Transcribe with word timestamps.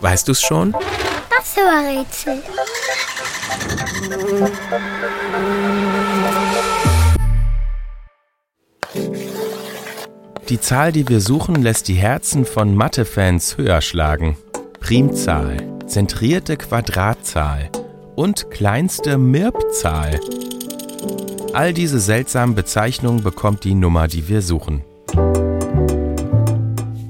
Weißt 0.00 0.28
du's 0.28 0.40
schon? 0.40 0.72
Das 0.72 1.56
Rätsel. 1.56 2.42
Die 10.48 10.60
Zahl, 10.60 10.92
die 10.92 11.08
wir 11.08 11.20
suchen, 11.20 11.56
lässt 11.56 11.88
die 11.88 11.94
Herzen 11.94 12.46
von 12.46 12.74
Mathe-Fans 12.74 13.58
höher 13.58 13.82
schlagen. 13.82 14.36
Primzahl, 14.80 15.58
zentrierte 15.86 16.56
Quadratzahl 16.56 17.70
und 18.16 18.50
kleinste 18.50 19.18
Mirbzahl. 19.18 20.18
All 21.52 21.74
diese 21.74 22.00
seltsamen 22.00 22.54
Bezeichnungen 22.54 23.22
bekommt 23.22 23.64
die 23.64 23.74
Nummer, 23.74 24.08
die 24.08 24.28
wir 24.28 24.42
suchen. 24.42 24.84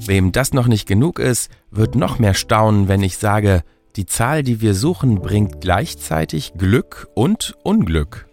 Wem 0.09 0.33
das 0.33 0.55
noch 0.55 0.69
nicht 0.69 0.89
genug 0.89 1.19
ist, 1.19 1.51
wird 1.71 1.95
noch 1.95 2.19
mehr 2.19 2.33
staunen, 2.33 2.89
wenn 2.89 3.03
ich 3.03 3.19
sage, 3.19 3.63
die 3.97 4.07
Zahl, 4.07 4.43
die 4.43 4.63
wir 4.63 4.73
suchen, 4.73 5.21
bringt 5.21 5.61
gleichzeitig 5.61 6.55
Glück 6.57 7.09
und 7.15 7.55
Unglück. 7.63 8.27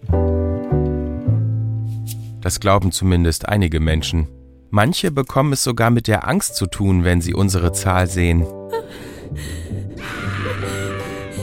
Das 2.39 2.61
glauben 2.61 2.93
zumindest 2.93 3.49
einige 3.49 3.81
Menschen. 3.81 4.29
Manche 4.69 5.11
bekommen 5.11 5.51
es 5.51 5.65
sogar 5.65 5.89
mit 5.89 6.07
der 6.07 6.29
Angst 6.29 6.55
zu 6.55 6.67
tun, 6.67 7.03
wenn 7.03 7.19
sie 7.19 7.33
unsere 7.33 7.73
Zahl 7.73 8.07
sehen. 8.07 8.45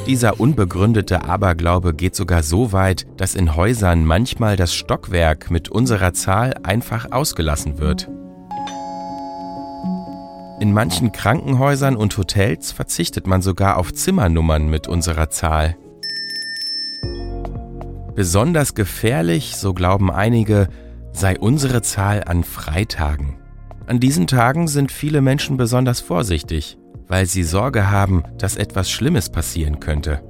Dieser 0.06 0.40
unbegründete 0.40 1.24
Aberglaube 1.24 1.92
geht 1.92 2.16
sogar 2.16 2.42
so 2.42 2.72
weit, 2.72 3.06
dass 3.18 3.34
in 3.34 3.54
Häusern 3.54 4.06
manchmal 4.06 4.56
das 4.56 4.72
Stockwerk 4.72 5.50
mit 5.50 5.68
unserer 5.68 6.14
Zahl 6.14 6.54
einfach 6.62 7.12
ausgelassen 7.12 7.78
wird. 7.78 8.08
In 10.62 10.72
manchen 10.72 11.10
Krankenhäusern 11.10 11.96
und 11.96 12.16
Hotels 12.16 12.70
verzichtet 12.70 13.26
man 13.26 13.42
sogar 13.42 13.76
auf 13.76 13.92
Zimmernummern 13.92 14.70
mit 14.70 14.86
unserer 14.86 15.28
Zahl. 15.28 15.76
Besonders 18.14 18.74
gefährlich, 18.74 19.56
so 19.56 19.74
glauben 19.74 20.10
einige, 20.10 20.68
sei 21.12 21.38
unsere 21.38 21.82
Zahl 21.82 22.22
an 22.24 22.44
Freitagen. 22.44 23.36
An 23.86 23.98
diesen 23.98 24.26
Tagen 24.26 24.68
sind 24.68 24.92
viele 24.92 25.20
Menschen 25.20 25.56
besonders 25.58 26.00
vorsichtig 26.00 26.78
weil 27.12 27.26
sie 27.26 27.42
Sorge 27.42 27.90
haben, 27.90 28.22
dass 28.38 28.56
etwas 28.56 28.90
Schlimmes 28.90 29.28
passieren 29.28 29.80
könnte. 29.80 30.22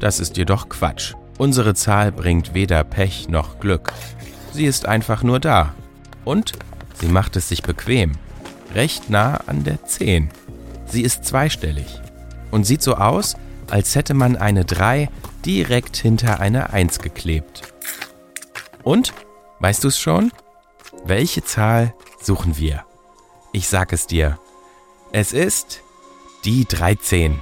Das 0.00 0.18
ist 0.18 0.38
jedoch 0.38 0.70
Quatsch. 0.70 1.12
Unsere 1.36 1.74
Zahl 1.74 2.10
bringt 2.10 2.54
weder 2.54 2.82
Pech 2.84 3.28
noch 3.28 3.60
Glück. 3.60 3.92
Sie 4.52 4.64
ist 4.64 4.86
einfach 4.86 5.22
nur 5.22 5.40
da. 5.40 5.74
Und 6.24 6.52
sie 6.94 7.08
macht 7.08 7.36
es 7.36 7.48
sich 7.48 7.62
bequem. 7.62 8.12
Recht 8.74 9.10
nah 9.10 9.36
an 9.46 9.64
der 9.64 9.84
10. 9.84 10.30
Sie 10.86 11.02
ist 11.02 11.24
zweistellig 11.24 12.00
und 12.50 12.64
sieht 12.64 12.82
so 12.82 12.94
aus, 12.94 13.36
als 13.70 13.94
hätte 13.94 14.14
man 14.14 14.36
eine 14.36 14.64
3 14.64 15.08
direkt 15.44 15.96
hinter 15.96 16.40
eine 16.40 16.72
1 16.72 16.98
geklebt. 16.98 17.62
Und, 18.82 19.12
weißt 19.60 19.84
du 19.84 19.88
es 19.88 19.98
schon? 19.98 20.32
Welche 21.04 21.44
Zahl 21.44 21.94
suchen 22.20 22.56
wir? 22.58 22.84
Ich 23.52 23.68
sag 23.68 23.92
es 23.92 24.06
dir. 24.06 24.38
Es 25.12 25.32
ist 25.32 25.80
die 26.44 26.64
13. 26.64 27.38